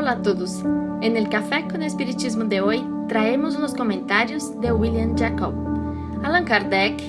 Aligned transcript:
Hola 0.00 0.12
a 0.12 0.22
todos. 0.22 0.62
En 1.02 1.16
el 1.16 1.28
Café 1.28 1.66
con 1.68 1.82
Espiritismo 1.82 2.44
de 2.44 2.60
hoy 2.60 2.86
traemos 3.08 3.56
unos 3.56 3.74
comentarios 3.74 4.60
de 4.60 4.70
William 4.70 5.18
Jacob. 5.18 5.52
Allan 6.22 6.44
Kardec, 6.44 7.00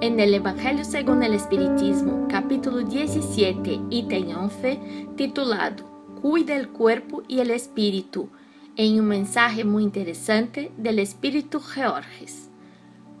en 0.00 0.18
el 0.18 0.32
Evangelio 0.32 0.82
según 0.86 1.22
el 1.22 1.34
Espiritismo, 1.34 2.26
capítulo 2.30 2.78
17, 2.78 3.80
ítem 3.90 4.34
11, 4.34 4.80
titulado 5.16 5.84
Cuida 6.22 6.56
el 6.56 6.70
cuerpo 6.70 7.22
y 7.28 7.40
el 7.40 7.50
espíritu, 7.50 8.30
en 8.74 8.98
un 8.98 9.08
mensaje 9.08 9.62
muy 9.62 9.82
interesante 9.82 10.72
del 10.78 10.98
Espíritu 10.98 11.60
Georges. 11.60 12.48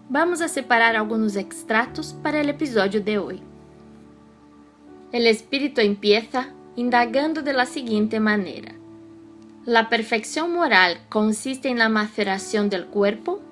Vamos 0.08 0.40
a 0.40 0.48
separar 0.48 0.96
algunos 0.96 1.36
extractos 1.36 2.14
para 2.22 2.40
el 2.40 2.48
episodio 2.48 3.02
de 3.02 3.18
hoy. 3.18 3.42
El 5.12 5.26
espíritu 5.26 5.82
empieza 5.82 6.54
indagando 6.74 7.42
de 7.42 7.52
la 7.52 7.66
siguiente 7.66 8.18
manera. 8.18 8.79
¿La 9.66 9.90
perfección 9.90 10.54
moral 10.54 10.98
consiste 11.10 11.68
en 11.68 11.78
la 11.78 11.90
maceración 11.90 12.70
del 12.70 12.86
cuerpo? 12.86 13.42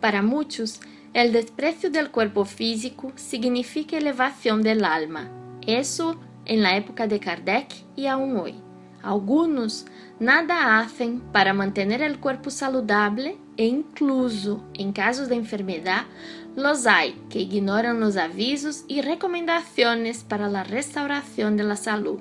Para 0.00 0.20
muchos, 0.20 0.80
el 1.14 1.32
desprecio 1.32 1.92
del 1.92 2.10
cuerpo 2.10 2.44
físico 2.44 3.12
significa 3.14 3.96
elevación 3.96 4.62
del 4.62 4.84
alma. 4.84 5.30
Eso 5.64 6.18
en 6.44 6.64
la 6.64 6.76
época 6.76 7.06
de 7.06 7.20
Kardec 7.20 7.72
y 7.94 8.06
aún 8.06 8.36
hoy. 8.36 8.56
Algunos 9.00 9.86
nada 10.18 10.80
hacen 10.80 11.20
para 11.20 11.54
mantener 11.54 12.02
el 12.02 12.18
cuerpo 12.18 12.50
saludable 12.50 13.38
e 13.56 13.66
incluso 13.66 14.60
en 14.74 14.92
casos 14.92 15.28
de 15.28 15.36
enfermedad 15.36 16.06
los 16.56 16.88
hay 16.88 17.12
que 17.30 17.38
ignoran 17.38 18.00
los 18.00 18.16
avisos 18.16 18.84
y 18.88 19.02
recomendaciones 19.02 20.24
para 20.24 20.48
la 20.48 20.64
restauración 20.64 21.56
de 21.56 21.62
la 21.62 21.76
salud. 21.76 22.18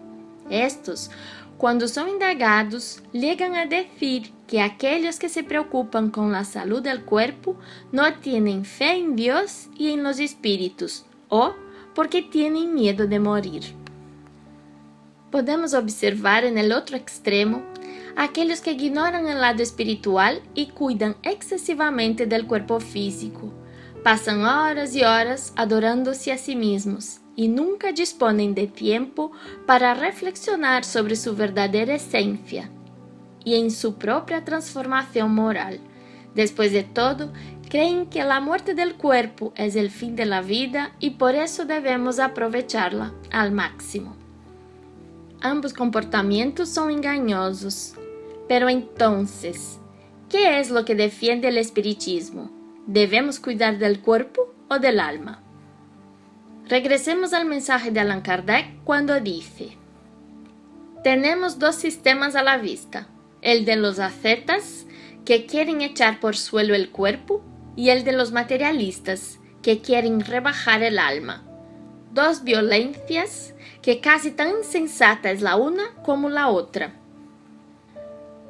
Estos, 0.52 1.12
cuando 1.60 1.90
son 1.90 2.08
indagados, 2.08 3.04
llegan 3.12 3.54
a 3.54 3.66
decir 3.66 4.32
que 4.48 4.62
aquellos 4.62 5.20
que 5.20 5.28
se 5.28 5.44
preocupan 5.44 6.10
con 6.10 6.32
la 6.32 6.46
salud 6.46 6.82
del 6.82 7.04
cuerpo 7.04 7.58
no 7.92 8.14
tienen 8.14 8.64
fe 8.64 8.94
en 8.94 9.18
Dios 9.18 9.68
y 9.78 9.92
en 9.92 10.02
los 10.02 10.22
espíritus, 10.22 11.04
o 11.28 11.54
porque 11.94 12.22
tienen 12.22 12.74
miedo 12.74 13.08
de 13.08 13.20
morir. 13.20 13.64
Podemos 15.32 15.74
observar 15.74 16.46
en 16.46 16.58
el 16.58 16.72
otro 16.72 16.96
extremo 16.96 17.62
aquellos 18.16 18.62
que 18.62 18.72
ignoran 18.72 19.28
el 19.28 19.42
lado 19.42 19.62
espiritual 19.62 20.42
y 20.56 20.68
cuidan 20.68 21.18
excesivamente 21.24 22.26
del 22.26 22.48
cuerpo 22.48 22.80
físico. 22.80 23.52
Pasan 24.02 24.46
horas 24.46 24.96
y 24.96 25.04
horas 25.04 25.52
adorándose 25.58 26.32
a 26.32 26.38
sí 26.38 26.56
mismos 26.56 27.20
y 27.40 27.48
nunca 27.48 27.94
disponen 27.94 28.54
de 28.54 28.68
tiempo 28.68 29.32
para 29.66 29.94
reflexionar 29.94 30.84
sobre 30.84 31.16
su 31.16 31.38
verdadera 31.38 31.96
esencia 31.96 32.70
y 33.46 33.56
en 33.56 33.72
su 33.72 33.98
propia 33.98 34.44
transformación 34.44 35.34
moral. 35.34 35.80
Después 36.36 36.74
de 36.74 36.84
todo, 36.84 37.32
creen 37.70 38.08
que 38.08 38.26
la 38.26 38.42
muerte 38.42 38.74
del 38.74 38.96
cuerpo 38.96 39.54
es 39.56 39.78
el 39.78 39.90
fin 39.90 40.18
de 40.18 40.26
vida 40.42 40.92
y 41.00 41.12
por 41.12 41.34
eso 41.34 41.64
debemos 41.64 42.20
aprovecharla 42.20 43.14
al 43.32 43.54
máximo. 43.54 44.18
Ambos 45.40 45.72
comportamientos 45.72 46.68
son 46.68 46.92
engañosos. 46.92 47.94
Pero 48.50 48.68
entonces, 48.68 49.80
¿qué 50.28 50.60
es 50.60 50.72
lo 50.72 50.84
que 50.84 50.96
defiende 50.96 51.48
el 51.48 51.58
espiritismo? 51.58 52.52
¿Debemos 52.86 53.40
cuidar 53.40 53.78
del 53.78 54.02
cuerpo 54.02 54.54
o 54.68 54.78
del 54.78 55.00
alma? 55.00 55.42
Regresemos 56.70 57.34
al 57.34 57.46
mensaje 57.46 57.90
de 57.90 58.00
Allan 58.00 58.22
Kardec 58.22 58.84
cuando 58.84 59.20
dice, 59.20 59.76
tenemos 61.04 61.58
dos 61.58 61.74
sistemas 61.74 62.36
a 62.36 62.44
la 62.44 62.58
vista, 62.58 63.08
el 63.42 63.66
de 63.66 63.76
los 63.76 63.98
ascetas, 63.98 64.86
que 65.26 65.48
quieren 65.48 65.82
echar 65.82 66.20
por 66.20 66.38
suelo 66.38 66.76
el 66.76 66.92
cuerpo, 66.92 67.44
y 67.76 67.90
el 67.90 68.04
de 68.04 68.12
los 68.12 68.32
materialistas, 68.32 69.40
que 69.64 69.82
quieren 69.82 70.20
rebajar 70.20 70.84
el 70.84 71.00
alma. 71.00 71.44
Dos 72.14 72.44
violencias 72.44 73.56
que 73.82 74.00
casi 74.00 74.30
tan 74.30 74.50
insensata 74.50 75.32
es 75.32 75.42
la 75.42 75.56
una 75.56 75.96
como 76.04 76.30
la 76.30 76.50
otra. 76.50 76.94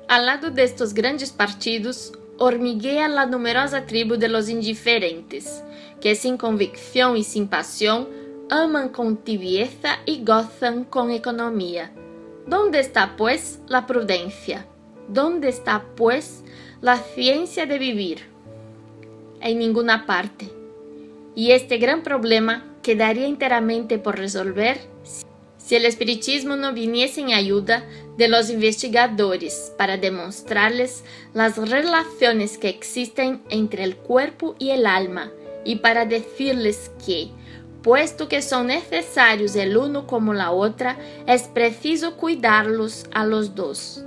Al 0.10 0.26
lado 0.26 0.52
de 0.52 0.64
estos 0.64 0.94
grandes 0.94 1.32
partidos, 1.32 2.12
hormiguea 2.40 3.08
la 3.10 3.26
numerosa 3.26 3.86
tribu 3.86 4.16
de 4.16 4.30
los 4.30 4.50
indiferentes, 4.50 5.64
que 6.02 6.16
sin 6.16 6.38
convicción 6.38 7.18
y 7.18 7.24
sin 7.24 7.48
pasión 7.48 8.08
aman 8.50 8.90
con 8.90 9.18
tibieza 9.18 10.00
y 10.06 10.24
gozan 10.24 10.86
con 10.86 11.12
economía. 11.12 11.92
¿Dónde 12.48 12.80
está, 12.80 13.16
pues, 13.18 13.60
la 13.68 13.86
prudencia? 13.86 14.66
¿Dónde 15.08 15.50
está, 15.50 15.86
pues, 15.96 16.44
la 16.82 16.98
ciencia 16.98 17.66
de 17.66 17.78
vivir? 17.78 18.24
En 19.42 19.60
ninguna 19.60 20.06
parte. 20.06 20.50
Y 21.36 21.52
este 21.52 21.78
gran 21.78 22.02
problema 22.04 22.66
quedaría 22.82 23.28
enteramente 23.28 24.00
por 24.00 24.18
resolver 24.18 24.80
si 25.70 25.76
el 25.76 25.86
espiritismo 25.86 26.56
no 26.56 26.74
viniese 26.74 27.22
en 27.22 27.32
ayuda 27.32 27.86
de 28.18 28.28
los 28.28 28.50
investigadores 28.50 29.72
para 29.78 29.98
demostrarles 29.98 31.04
las 31.36 31.58
relaciones 31.58 32.58
que 32.58 32.70
existen 32.70 33.44
entre 33.52 33.84
el 33.84 33.96
cuerpo 33.96 34.56
y 34.58 34.72
el 34.72 34.88
alma 34.88 35.30
y 35.64 35.76
para 35.76 36.06
decirles 36.06 36.90
que, 37.06 37.30
puesto 37.84 38.28
que 38.28 38.42
son 38.42 38.66
necesarios 38.66 39.56
el 39.56 39.78
uno 39.78 40.08
como 40.08 40.34
la 40.34 40.50
otra, 40.50 40.98
es 41.28 41.44
preciso 41.44 42.18
cuidarlos 42.18 43.06
a 43.14 43.24
los 43.24 43.54
dos. 43.54 44.04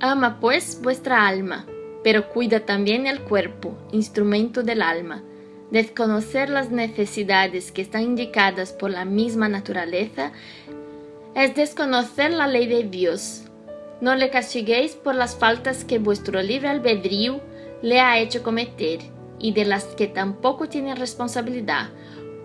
Ama 0.00 0.40
pues 0.40 0.80
vuestra 0.80 1.28
alma, 1.28 1.66
pero 2.02 2.30
cuida 2.30 2.60
también 2.60 3.06
el 3.06 3.20
cuerpo, 3.20 3.76
instrumento 3.92 4.62
del 4.62 4.80
alma 4.80 5.22
Desconocer 5.70 6.50
las 6.50 6.72
necesidades 6.72 7.70
que 7.70 7.80
están 7.80 8.02
indicadas 8.02 8.72
por 8.72 8.90
la 8.90 9.04
misma 9.04 9.48
naturaleza 9.48 10.32
es 11.36 11.54
desconocer 11.54 12.32
la 12.32 12.48
ley 12.48 12.66
de 12.66 12.82
Dios. 12.82 13.44
No 14.00 14.16
le 14.16 14.30
castiguéis 14.30 14.96
por 14.96 15.14
las 15.14 15.36
faltas 15.36 15.84
que 15.84 16.00
vuestro 16.00 16.42
libre 16.42 16.68
albedrío 16.68 17.40
le 17.82 18.00
ha 18.00 18.18
hecho 18.18 18.42
cometer 18.42 18.98
y 19.38 19.52
de 19.52 19.64
las 19.64 19.84
que 19.84 20.08
tampoco 20.08 20.68
tiene 20.68 20.96
responsabilidad, 20.96 21.90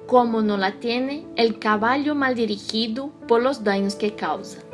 como 0.05 0.43
no 0.43 0.57
la 0.57 0.73
tiene 0.79 1.25
el 1.35 1.57
caballo 1.57 2.13
mal 2.13 2.35
dirigido 2.35 3.09
por 3.27 3.41
los 3.41 3.63
daños 3.63 3.95
que 3.95 4.13
causa. 4.13 4.64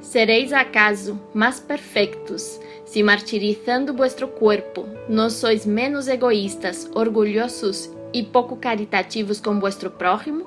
¿Seréis 0.00 0.52
acaso 0.52 1.18
más 1.34 1.60
perfectos 1.60 2.60
si 2.84 3.02
martirizando 3.02 3.92
vuestro 3.92 4.34
cuerpo 4.34 4.86
no 5.08 5.28
sois 5.28 5.66
menos 5.66 6.06
egoístas, 6.08 6.88
orgullosos 6.94 7.90
y 8.12 8.24
poco 8.24 8.60
caritativos 8.60 9.40
con 9.40 9.60
vuestro 9.60 9.98
prójimo? 9.98 10.44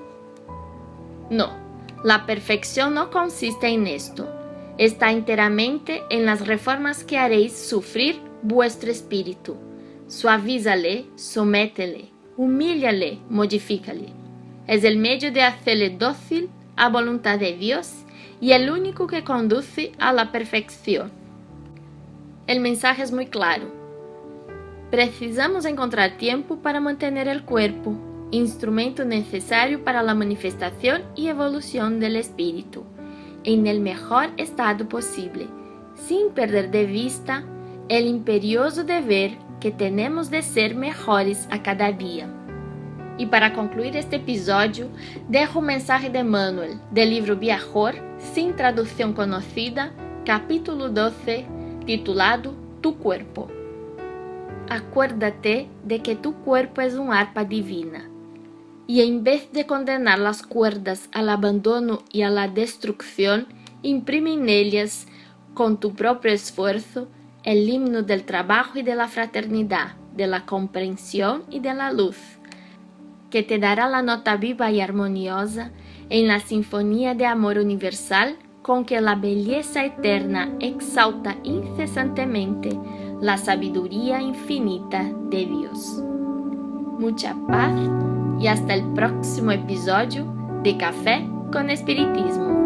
No, 1.30 1.52
la 2.04 2.26
perfección 2.26 2.94
no 2.94 3.12
consiste 3.12 3.68
en 3.68 3.88
esto. 3.88 4.28
Está 4.78 5.12
enteramente 5.12 6.02
en 6.10 6.26
las 6.26 6.48
reformas 6.48 7.04
que 7.04 7.18
haréis 7.18 7.56
sufrir 7.56 8.20
vuestro 8.42 8.90
espíritu. 8.90 9.56
Suavízale, 10.08 11.06
sométele, 11.16 12.10
humíllale, 12.38 13.20
modifícale. 13.30 14.14
Es 14.66 14.84
el 14.84 14.98
medio 14.98 15.32
de 15.32 15.44
hacerle 15.44 15.90
dócil 15.90 16.50
a 16.76 16.90
voluntad 16.90 17.38
de 17.38 17.54
Dios 17.54 18.06
y 18.42 18.54
el 18.54 18.72
único 18.72 19.06
que 19.08 19.24
conduce 19.24 19.92
a 20.00 20.12
la 20.12 20.32
perfección. 20.32 21.12
El 22.48 22.60
mensaje 22.60 23.04
es 23.04 23.12
muy 23.12 23.28
claro. 23.28 23.72
Precisamos 24.90 25.64
encontrar 25.64 26.18
tiempo 26.18 26.58
para 26.58 26.82
mantener 26.82 27.28
el 27.28 27.44
cuerpo, 27.46 27.96
instrumento 28.32 29.06
necesario 29.06 29.84
para 29.84 30.02
la 30.02 30.16
manifestación 30.16 31.04
y 31.16 31.28
evolución 31.28 32.00
del 32.00 32.16
espíritu, 32.16 32.84
en 33.44 33.68
el 33.68 33.80
mejor 33.80 34.32
estado 34.38 34.90
posible, 34.90 35.48
sin 35.96 36.32
perder 36.32 36.72
de 36.72 36.86
vista 36.86 37.46
el 37.90 38.08
imperioso 38.08 38.84
deber 38.84 39.38
que 39.60 39.72
tenemos 39.72 40.32
de 40.32 40.42
ser 40.42 40.76
mejores 40.76 41.48
a 41.52 41.62
cada 41.62 41.92
día. 41.92 42.28
E 43.22 43.26
para 43.28 43.52
concluir 43.52 43.96
este 43.96 44.16
episódio, 44.16 44.90
dejo 45.30 45.62
mensaje 45.62 46.10
de 46.10 46.24
Manuel, 46.24 46.80
do 46.90 47.04
livro 47.04 47.38
Viajor, 47.38 47.94
sem 48.18 48.52
tradução 48.52 49.14
conhecida, 49.14 49.94
capítulo 50.26 50.90
12, 50.90 51.46
titulado 51.86 52.58
Tu 52.82 52.94
Corpo. 52.94 53.48
Acuérdate 54.68 55.70
de 55.84 56.00
que 56.00 56.16
tu 56.16 56.32
corpo 56.34 56.82
é 56.82 56.88
um 57.00 57.12
arpa 57.12 57.46
divina. 57.46 58.10
E 58.88 59.04
em 59.04 59.22
vez 59.22 59.48
de 59.54 59.66
condenar 59.66 60.20
as 60.26 60.42
cuerdas 60.42 61.08
ao 61.14 61.30
abandono 61.30 62.02
e 62.12 62.24
à 62.24 62.48
destruição, 62.48 63.46
imprime 63.84 64.36
nelas, 64.36 65.06
com 65.54 65.76
tu 65.76 65.92
próprio 65.92 66.34
esforço, 66.34 67.08
el 67.46 67.70
himno 67.70 68.02
do 68.02 68.20
trabalho 68.24 68.72
e 68.78 68.82
da 68.82 69.08
fraternidade, 69.08 69.94
da 70.12 70.42
compreensão 70.42 71.44
e 71.52 71.60
da 71.60 71.92
luz. 71.92 72.41
Que 73.32 73.42
te 73.42 73.58
dará 73.58 73.90
la 73.90 74.04
nota 74.04 74.36
viva 74.36 74.70
y 74.70 74.82
armoniosa 74.82 75.72
en 76.10 76.28
la 76.28 76.40
sinfonía 76.40 77.16
de 77.16 77.26
amor 77.26 77.58
universal 77.58 78.38
con 78.62 78.86
que 78.86 79.02
la 79.02 79.16
belleza 79.16 79.84
eterna 79.84 80.52
exalta 80.60 81.38
incesantemente 81.44 82.78
la 83.20 83.38
sabiduría 83.38 84.22
infinita 84.22 85.10
de 85.30 85.46
Dios. 85.46 86.04
Mucha 87.00 87.36
paz 87.48 87.74
y 88.40 88.48
hasta 88.48 88.76
el 88.76 88.84
próximo 88.94 89.52
episodio 89.52 90.26
de 90.62 90.78
Café 90.78 91.28
con 91.52 91.70
Espiritismo. 91.70 92.61